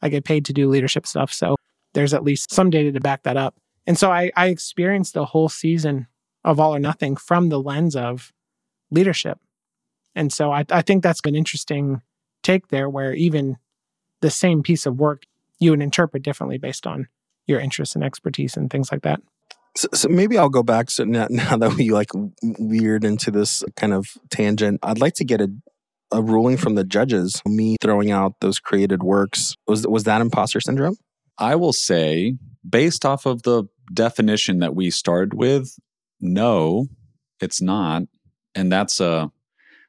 [0.00, 1.32] I get paid to do leadership stuff.
[1.32, 1.56] So
[1.94, 3.56] there's at least some data to back that up.
[3.86, 6.06] And so I, I experienced the whole season
[6.44, 8.32] of All or Nothing from the lens of
[8.90, 9.38] leadership.
[10.14, 12.02] And so I, I think that's an interesting
[12.42, 13.56] take there where even
[14.20, 15.24] the same piece of work
[15.58, 17.08] you would interpret differently based on
[17.46, 19.20] your interests and expertise and things like that.
[19.76, 20.90] So, so, maybe I'll go back.
[20.90, 22.10] So now, now that we like
[22.42, 25.50] weird into this kind of tangent, I'd like to get a,
[26.10, 30.60] a ruling from the judges, me throwing out those created works, was was that imposter
[30.60, 30.96] syndrome?
[31.38, 32.36] I will say,
[32.68, 35.78] based off of the definition that we started with,
[36.20, 36.86] no,
[37.40, 38.02] it's not.
[38.54, 39.30] And that's a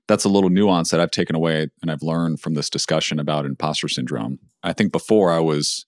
[0.08, 3.45] that's a little nuance that I've taken away and I've learned from this discussion about
[3.45, 4.39] imposter syndrome.
[4.63, 5.86] I think before I was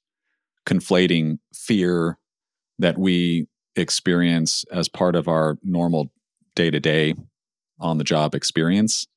[0.65, 2.19] conflating fear
[2.77, 6.11] that we experience as part of our normal
[6.55, 7.15] day to day
[7.79, 9.07] on the job experience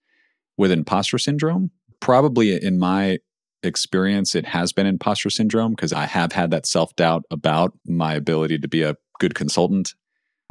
[0.57, 1.71] with imposter syndrome.
[2.01, 3.19] Probably in my
[3.63, 8.15] experience, it has been imposter syndrome because I have had that self doubt about my
[8.15, 9.95] ability to be a good consultant.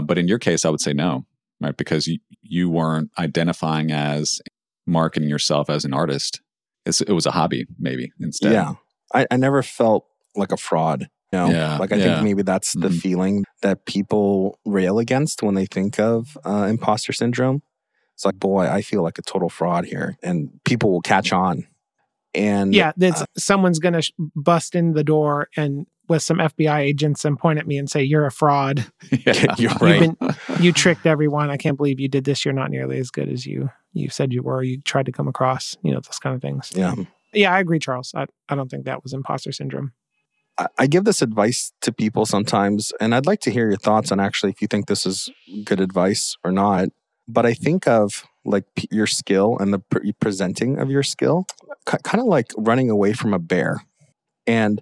[0.04, 1.26] But in your case, I would say no,
[1.62, 1.78] right?
[1.78, 4.42] Because you, you weren't identifying as
[4.88, 6.42] marketing yourself as an artist.
[6.86, 8.52] It's, it was a hobby, maybe instead.
[8.54, 8.74] Yeah.
[9.14, 11.08] I, I never felt like a fraud.
[11.32, 11.50] You know?
[11.50, 12.04] Yeah, like I yeah.
[12.16, 13.00] think maybe that's the Mhm.
[13.00, 17.62] feeling that people rail against when they think of uh, imposter syndrome.
[18.24, 21.68] It's like, boy, I feel like a total fraud here, and people will catch on.
[22.34, 26.38] And Yeah, that's uh, someone's going to sh- bust in the door and with some
[26.38, 28.86] FBI agents and point at me and say, "You're a fraud.
[29.12, 29.34] yeah.
[29.58, 30.18] You're You've right.
[30.20, 31.50] been you tricked everyone.
[31.50, 32.46] I can't believe you did this.
[32.46, 34.64] You're not nearly as good as you you said you were.
[34.64, 35.76] You tried to come across.
[35.84, 36.72] You know those kind of things.
[36.74, 36.96] yeah.
[37.34, 38.14] Yeah, I agree, Charles.
[38.16, 39.92] I I don't think that was imposter syndrome.
[40.58, 44.12] I- I give this advice to people sometimes, and I'd like to hear your thoughts
[44.14, 45.30] on actually if you think this is
[45.66, 46.88] good advice or not.
[47.28, 51.46] But I think of like p- your skill and the pre- presenting of your skill,
[51.88, 53.84] k- kind of like running away from a bear.
[54.46, 54.82] And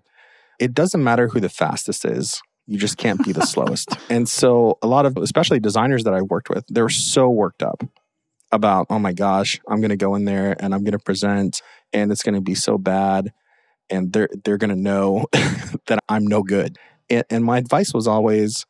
[0.59, 3.89] it doesn't matter who the fastest is, you just can't be the slowest.
[4.09, 7.61] And so, a lot of, especially designers that I worked with, they were so worked
[7.61, 7.83] up
[8.51, 11.61] about, oh my gosh, I'm going to go in there and I'm going to present,
[11.93, 13.31] and it's going to be so bad
[13.91, 16.77] and they're they're gonna know that I'm no good.
[17.09, 18.65] And, and my advice was always,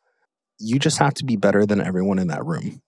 [0.58, 2.82] you just have to be better than everyone in that room.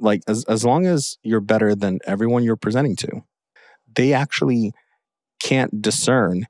[0.00, 3.22] Like as as long as you're better than everyone you're presenting to,
[3.94, 4.72] they actually
[5.42, 6.46] can't discern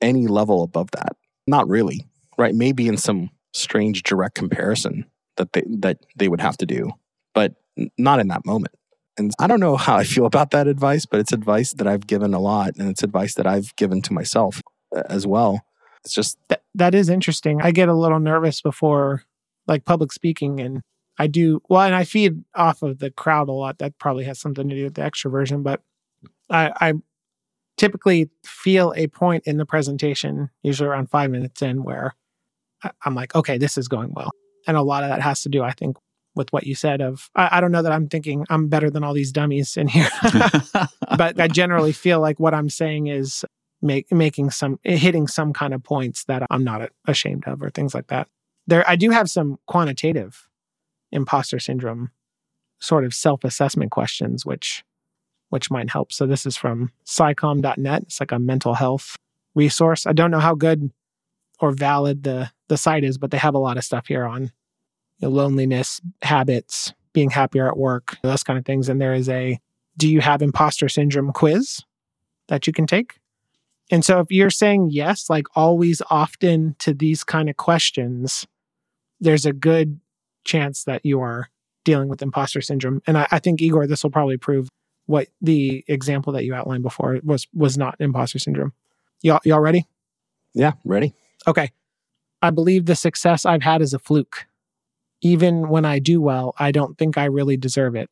[0.00, 1.16] any level above that.
[1.46, 2.54] Not really, right?
[2.54, 6.90] Maybe in some strange direct comparison that they that they would have to do,
[7.34, 7.54] but
[7.98, 8.74] not in that moment.
[9.16, 12.06] And I don't know how I feel about that advice, but it's advice that I've
[12.06, 14.60] given a lot, and it's advice that I've given to myself
[14.94, 15.60] uh, as well.
[16.04, 17.62] It's just That that is interesting.
[17.62, 19.22] I get a little nervous before
[19.66, 20.82] like public speaking, and
[21.18, 23.78] I do well, and I feed off of the crowd a lot.
[23.78, 25.80] That probably has something to do with the extroversion, but
[26.50, 26.94] I, I
[27.76, 32.14] typically feel a point in the presentation, usually around five minutes in, where
[33.04, 34.32] I'm like, okay, this is going well,
[34.66, 35.96] and a lot of that has to do, I think,
[36.34, 37.00] with what you said.
[37.00, 39.86] Of I, I don't know that I'm thinking I'm better than all these dummies in
[39.86, 40.08] here,
[41.16, 43.44] but I generally feel like what I'm saying is
[43.84, 47.94] make, making some hitting some kind of points that I'm not ashamed of or things
[47.94, 48.26] like that.
[48.66, 50.48] There, I do have some quantitative
[51.14, 52.10] imposter syndrome
[52.78, 54.84] sort of self-assessment questions, which
[55.50, 56.12] which might help.
[56.12, 58.02] So this is from psycom.net.
[58.02, 59.16] It's like a mental health
[59.54, 60.04] resource.
[60.04, 60.90] I don't know how good
[61.60, 64.42] or valid the the site is, but they have a lot of stuff here on
[64.42, 64.50] you
[65.22, 68.88] know, loneliness, habits, being happier at work, those kind of things.
[68.88, 69.58] And there is a
[69.96, 71.80] do you have imposter syndrome quiz
[72.48, 73.20] that you can take.
[73.90, 78.46] And so if you're saying yes, like always often to these kind of questions,
[79.20, 80.00] there's a good
[80.44, 81.48] chance that you are
[81.84, 83.02] dealing with imposter syndrome.
[83.06, 84.68] And I, I think Igor, this will probably prove
[85.06, 88.72] what the example that you outlined before was was not imposter syndrome.
[89.22, 89.86] Y'all y'all ready?
[90.54, 91.12] yeah, ready.
[91.46, 91.72] Okay.
[92.40, 94.46] I believe the success I've had is a fluke.
[95.20, 98.10] Even when I do well, I don't think I really deserve it.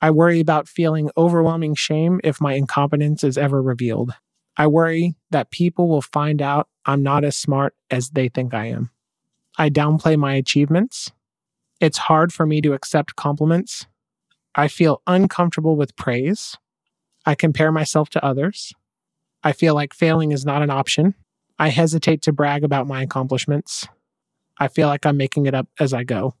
[0.00, 4.12] I worry about feeling overwhelming shame if my incompetence is ever revealed.
[4.56, 8.66] I worry that people will find out I'm not as smart as they think I
[8.66, 8.90] am.
[9.56, 11.12] I downplay my achievements.
[11.82, 13.86] It's hard for me to accept compliments.
[14.54, 16.56] I feel uncomfortable with praise.
[17.26, 18.72] I compare myself to others.
[19.42, 21.16] I feel like failing is not an option.
[21.58, 23.88] I hesitate to brag about my accomplishments.
[24.58, 26.36] I feel like I'm making it up as I go.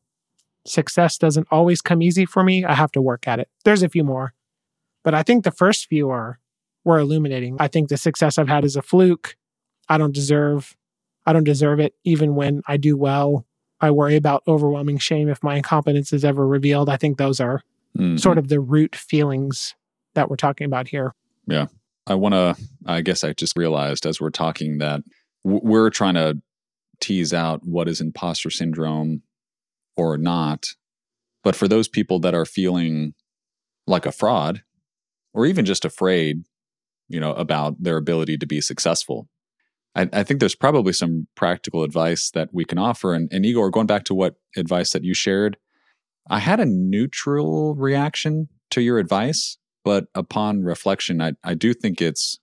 [0.64, 2.64] Success doesn't always come easy for me.
[2.64, 3.48] I have to work at it.
[3.64, 4.34] There's a few more,
[5.02, 6.38] but I think the first few are
[6.84, 7.56] were illuminating.
[7.58, 9.36] I think the success I've had is a fluke.
[9.88, 10.76] I don't deserve
[11.26, 13.44] I don't deserve it even when I do well.
[13.82, 16.88] I worry about overwhelming shame if my incompetence is ever revealed.
[16.88, 17.62] I think those are
[17.98, 18.18] Mhm.
[18.18, 19.74] sort of the root feelings
[20.14, 21.14] that we're talking about here.
[21.46, 21.66] Yeah.
[22.06, 25.02] I want to, I guess I just realized as we're talking that
[25.44, 26.40] w- we're trying to
[27.00, 29.22] tease out what is imposter syndrome
[29.96, 30.68] or not.
[31.42, 33.14] But for those people that are feeling
[33.86, 34.62] like a fraud
[35.34, 36.44] or even just afraid,
[37.08, 39.28] you know, about their ability to be successful,
[39.94, 43.14] I, I think there's probably some practical advice that we can offer.
[43.14, 45.56] And, and Igor, going back to what advice that you shared,
[46.28, 52.00] I had a neutral reaction to your advice but upon reflection I, I do think
[52.00, 52.38] it's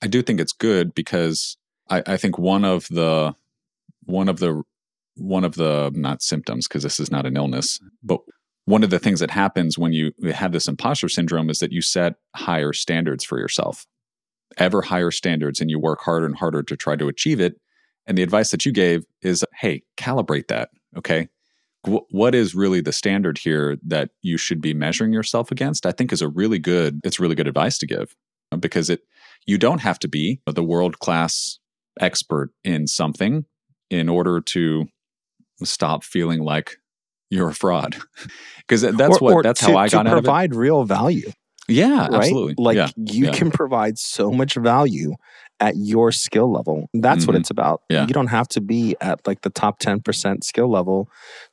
[0.00, 1.56] i do think it's good because
[1.90, 3.34] I, I think one of the
[4.04, 4.62] one of the
[5.16, 8.20] one of the not symptoms because this is not an illness but
[8.66, 11.80] one of the things that happens when you have this imposter syndrome is that you
[11.80, 13.86] set higher standards for yourself,
[14.58, 17.54] ever higher standards, and you work harder and harder to try to achieve it.
[18.06, 20.70] And the advice that you gave is hey, calibrate that.
[20.96, 21.28] Okay.
[22.10, 25.86] what is really the standard here that you should be measuring yourself against?
[25.86, 28.16] I think is a really good, it's really good advice to give
[28.50, 29.02] uh, because it,
[29.46, 31.58] you don't have to be the world class
[32.00, 33.44] expert in something
[33.90, 34.86] in order to
[35.62, 36.76] stop feeling like
[37.30, 37.96] you're a fraud
[38.58, 40.10] because that's Or- what or that's to, how I to got it.
[40.10, 41.30] provide real value.
[41.68, 42.14] Yeah, right?
[42.14, 42.54] absolutely.
[42.58, 43.32] Like yeah, you yeah.
[43.32, 45.14] can provide so much value
[45.58, 46.88] at your skill level.
[46.92, 47.40] That's what Mhm.
[47.40, 47.82] it's about.
[47.88, 48.02] Yeah.
[48.06, 51.08] You don't have to be at like the top 10% skill level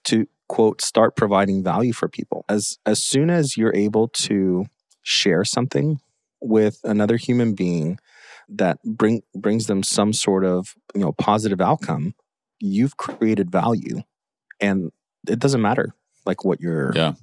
[0.06, 2.44] to quote start providing value for people.
[2.50, 4.66] As as soon as you're able to
[5.04, 6.00] share something
[6.42, 7.98] with another human being
[8.50, 12.14] that bring brings them some sort of, you know, positive outcome,
[12.60, 14.02] you've created value.
[14.60, 14.92] And
[15.28, 15.94] it doesn't matter
[16.26, 17.14] like what your Yeah.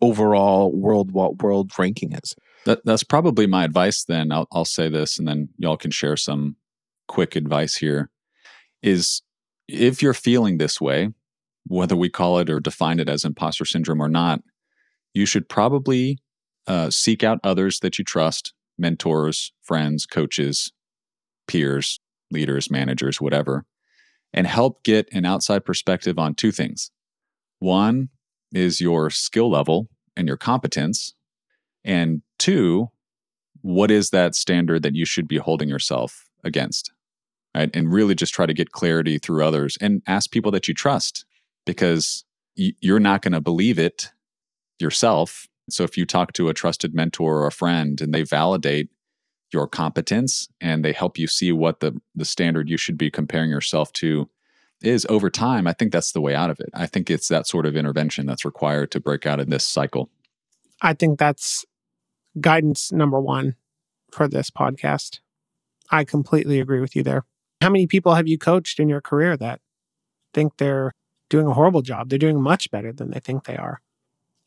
[0.00, 2.34] Overall world world ranking is.
[2.64, 4.30] That, that's probably my advice then.
[4.32, 6.56] I'll, I'll say this and then y'all can share some
[7.06, 8.10] quick advice here
[8.82, 9.22] is
[9.66, 11.10] if you're feeling this way,
[11.66, 14.42] whether we call it or define it as imposter syndrome or not,
[15.14, 16.18] you should probably
[16.66, 20.72] uh, seek out others that you trust, mentors, friends, coaches,
[21.46, 23.64] peers, leaders, managers, whatever,
[24.32, 26.90] and help get an outside perspective on two things.
[27.58, 28.10] One
[28.52, 31.14] is your skill level and your competence.
[31.84, 32.88] And two,
[33.62, 36.92] what is that standard that you should be holding yourself against?
[37.54, 37.70] Right.
[37.74, 41.24] And really just try to get clarity through others and ask people that you trust
[41.66, 44.10] because you're not going to believe it
[44.78, 45.46] yourself.
[45.70, 48.90] So if you talk to a trusted mentor or a friend and they validate
[49.52, 53.50] your competence and they help you see what the, the standard you should be comparing
[53.50, 54.28] yourself to
[54.82, 56.70] is over time, I think that's the way out of it.
[56.74, 60.08] I think it's that sort of intervention that's required to break out of this cycle.
[60.80, 61.64] I think that's
[62.40, 63.56] guidance number one
[64.12, 65.20] for this podcast.
[65.90, 67.24] I completely agree with you there.
[67.60, 69.60] How many people have you coached in your career that
[70.32, 70.92] think they're
[71.28, 72.08] doing a horrible job?
[72.08, 73.80] They're doing much better than they think they are.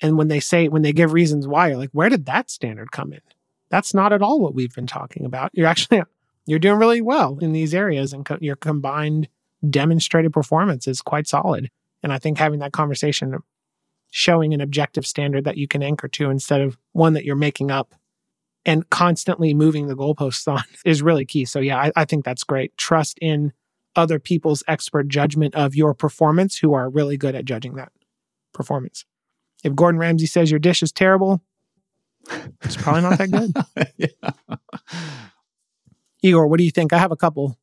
[0.02, 2.92] And when they say, when they give reasons why, you're like, where did that standard
[2.92, 3.22] come in?
[3.70, 5.52] That's not at all what we've been talking about.
[5.54, 6.04] You're actually,
[6.46, 9.28] you're doing really well in these areas and co- your combined
[9.70, 11.70] demonstrated performance is quite solid.
[12.04, 13.38] And I think having that conversation
[14.10, 17.72] showing an objective standard that you can anchor to instead of one that you're making
[17.72, 17.96] up
[18.66, 21.46] and constantly moving the goalposts on is really key.
[21.46, 22.76] So, yeah, I, I think that's great.
[22.78, 23.54] Trust in
[23.96, 27.92] other people's expert judgment of your performance who are really good at judging that
[28.54, 29.06] performance.
[29.64, 31.42] If Gordon Ramsay says your dish is terrible,
[32.62, 33.88] it's probably not that good.
[33.98, 34.58] yeah.
[36.22, 36.94] Igor, what do you think?
[36.94, 37.58] I have a couple.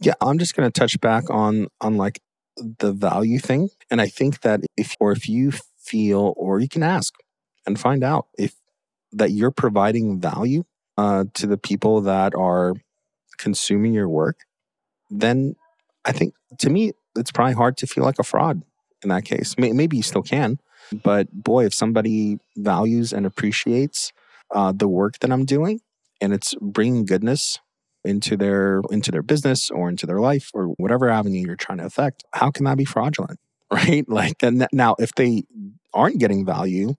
[0.00, 2.20] Yeah, I'm just going to touch back on on like
[2.56, 6.82] the value thing, and I think that if or if you feel or you can
[6.82, 7.14] ask
[7.66, 8.54] and find out if
[9.12, 10.64] that you're providing value
[10.96, 12.74] uh, to the people that are
[13.38, 14.40] consuming your work,
[15.10, 15.56] then
[16.04, 18.62] I think to me it's probably hard to feel like a fraud
[19.02, 19.56] in that case.
[19.58, 20.58] May- Maybe you still can,
[21.04, 24.12] but boy, if somebody values and appreciates
[24.54, 25.80] uh, the work that I'm doing,
[26.20, 27.58] and it's bringing goodness
[28.04, 31.84] into their into their business or into their life or whatever avenue you're trying to
[31.84, 33.38] affect how can that be fraudulent
[33.70, 34.08] right?
[34.08, 35.44] Like and now if they
[35.92, 36.94] aren't getting value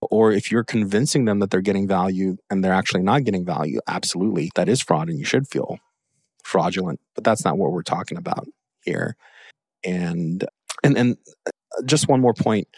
[0.00, 3.80] or if you're convincing them that they're getting value and they're actually not getting value
[3.86, 5.78] absolutely that is fraud and you should feel
[6.42, 8.46] fraudulent but that's not what we're talking about
[8.84, 9.16] here.
[9.84, 10.44] And
[10.82, 11.50] and and uh,
[11.84, 12.68] just one more point.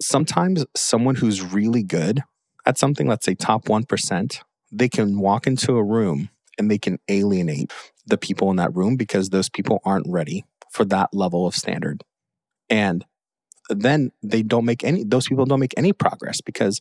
[0.00, 2.22] Sometimes someone who's really good
[2.66, 4.38] at something let's say top 1%
[4.70, 6.30] they can walk into a room
[6.62, 7.72] and they can alienate
[8.06, 12.02] the people in that room because those people aren't ready for that level of standard.
[12.70, 13.04] And
[13.68, 16.80] then they don't make any, those people don't make any progress because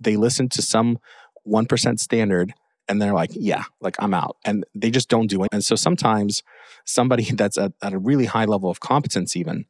[0.00, 0.98] they listen to some
[1.46, 2.54] 1% standard
[2.88, 4.36] and they're like, yeah, like I'm out.
[4.44, 5.50] And they just don't do it.
[5.52, 6.42] And so sometimes
[6.84, 9.66] somebody that's at, at a really high level of competence, even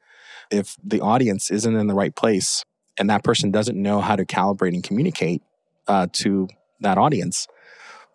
[0.51, 2.63] if the audience isn't in the right place
[2.99, 5.43] and that person doesn't know how to calibrate and communicate
[5.89, 6.49] uh, to
[6.81, 7.49] that audience,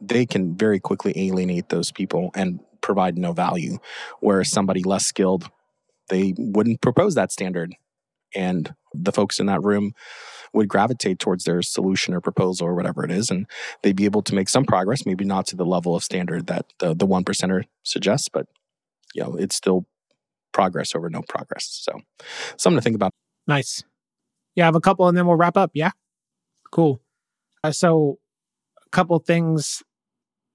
[0.08, 3.78] they can very quickly alienate those people and provide no value.
[4.20, 5.49] Whereas somebody less skilled,
[6.10, 7.76] they wouldn't propose that standard.
[8.36, 9.93] And the folks in that room
[10.54, 13.32] would gravitate towards their solution or proposal or whatever it is.
[13.32, 13.47] And
[13.82, 16.66] they'd be able to make some progress, maybe not to the level of standard that
[16.80, 18.47] the, the one percenter suggests, but
[19.16, 19.86] you know, it's still
[20.51, 21.66] progress over no progress.
[21.66, 21.99] So
[22.58, 23.12] something to think about.
[23.47, 23.84] Nice.
[24.56, 25.72] Yeah, I have a couple and then we'll wrap up.
[25.74, 25.91] Yeah.
[26.72, 27.01] Cool.
[27.64, 28.20] Uh, so,
[28.86, 29.84] a couple things,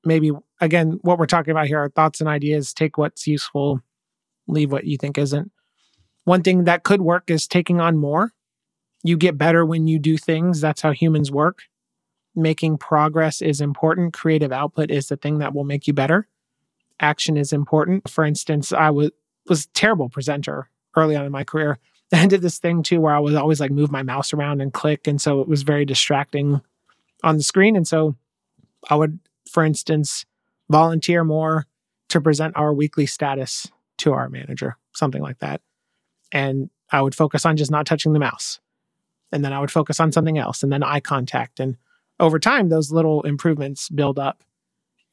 [0.05, 0.31] maybe
[0.61, 2.73] again, what we're talking about here are thoughts and ideas.
[2.73, 3.81] Take what's useful,
[4.47, 5.51] leave what you think isn't.
[6.25, 8.33] One thing that could work is taking on more.
[9.03, 10.61] You get better when you do things.
[10.61, 11.63] That's how humans work.
[12.35, 14.13] Making progress is important.
[14.13, 16.29] Creative output is the thing that will make you better.
[17.01, 18.11] Action is important.
[18.11, 19.11] For instance, I was
[19.49, 21.79] was terrible presenter early on in my career.
[22.13, 24.73] I did this thing too where I was always like move my mouse around and
[24.73, 25.07] click.
[25.07, 26.61] And so it was very distracting
[27.23, 27.77] on the screen.
[27.77, 28.17] And so
[28.89, 29.19] I would,
[29.49, 30.25] for instance,
[30.71, 31.67] volunteer more
[32.09, 33.67] to present our weekly status
[33.99, 35.61] to our manager, something like that.
[36.33, 38.61] And I would focus on just not touching the mouse.
[39.31, 41.61] And then I would focus on something else and then eye contact.
[41.61, 41.77] And
[42.19, 44.43] over time, those little improvements build up.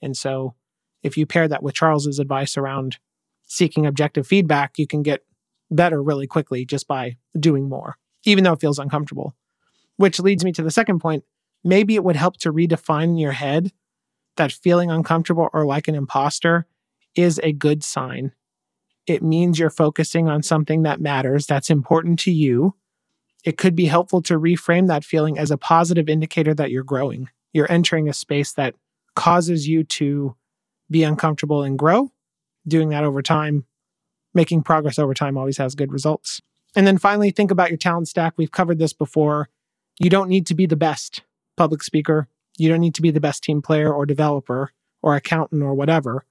[0.01, 0.55] And so
[1.03, 2.97] if you pair that with Charles's advice around
[3.43, 5.23] seeking objective feedback, you can get
[5.69, 9.35] better really quickly just by doing more, even though it feels uncomfortable.
[9.97, 11.23] Which leads me to the second point.
[11.63, 13.71] Maybe it would help to redefine in your head
[14.37, 16.65] that feeling uncomfortable or like an imposter
[17.15, 18.31] is a good sign.
[19.07, 22.75] It means you're focusing on something that matters, that's important to you.
[23.43, 27.29] It could be helpful to reframe that feeling as a positive indicator that you're growing.
[27.53, 28.75] You're entering a space that
[29.15, 30.35] causes you to
[30.89, 32.11] be uncomfortable and grow.
[32.67, 33.65] Doing that over time,
[34.33, 36.41] making progress over time always has good results.
[36.75, 38.33] And then finally, think about your talent stack.
[38.35, 39.49] We've covered this before.
[39.99, 41.21] You don't need to be the best
[41.55, 42.27] public speaker.
[42.57, 46.25] You don't need to be the best team player or developer or accountant or whatever.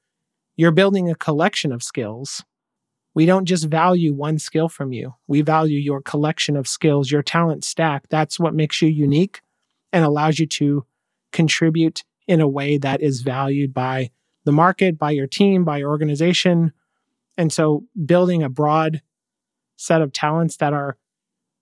[0.57, 2.45] You're building a collection of skills.
[3.15, 5.15] We don't just value one skill from you.
[5.27, 8.09] We value your collection of skills, your talent stack.
[8.09, 9.41] That's what makes you unique
[9.93, 10.85] and allows you to
[11.33, 14.11] contribute in a way that is valued by
[14.45, 16.73] the market, by your team, by your organization.
[17.37, 19.03] And so building a broad
[19.77, 20.97] set of talents that are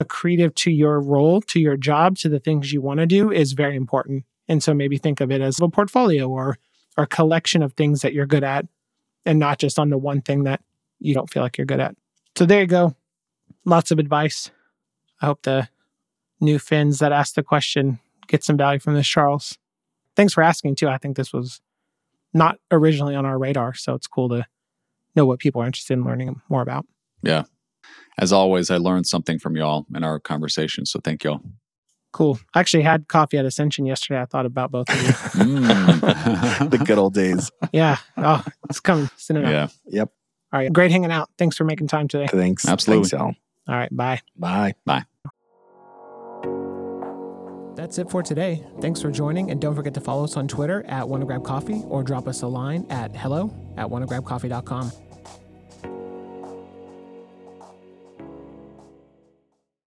[0.03, 3.53] accretive to your role, to your job, to the things you want to do is
[3.53, 4.25] very important.
[4.53, 6.59] And so maybe think of it as a portfolio or,
[6.99, 8.67] or a collection of things that you're good at
[9.25, 10.61] and not just on the one thing that
[10.99, 11.97] you don't feel like you're good at.
[12.37, 12.95] So there you go.
[13.65, 14.51] Lots of advice.
[15.23, 15.71] I hope the
[16.39, 19.57] new Finns that asked the question get some value from this, Charles.
[20.17, 20.89] Thanks for asking too.
[20.89, 21.63] I think this was
[22.35, 23.73] not originally on our radar.
[23.73, 24.45] So it's cool to
[25.17, 26.85] know what people are interested in learning more about.
[27.23, 27.45] Yeah.
[28.19, 30.85] As always, I learned something from y'all in our conversation.
[30.85, 31.41] So thank y'all.
[32.13, 32.39] Cool.
[32.55, 34.21] I actually had coffee at Ascension yesterday.
[34.21, 35.09] I thought about both of you.
[35.43, 36.71] Mm.
[36.71, 37.51] the good old days.
[37.73, 37.97] yeah.
[38.17, 39.51] Oh, it's coming soon enough.
[39.87, 40.01] yeah.
[40.01, 40.13] Yep.
[40.53, 40.73] All right.
[40.73, 41.31] Great hanging out.
[41.39, 42.27] Thanks for making time today.
[42.27, 42.69] Thanks.
[42.69, 43.09] Absolutely.
[43.09, 43.35] Thanks, Al.
[43.69, 43.95] All right.
[43.97, 44.21] Bye.
[44.37, 44.75] Bye.
[44.85, 45.05] Bye.
[47.75, 48.63] That's it for today.
[48.83, 52.29] Thanks for joining, and don't forget to follow us on Twitter at WannaGrabCoffee or drop
[52.29, 54.93] us a line at hello at wannagrabcoffee.com.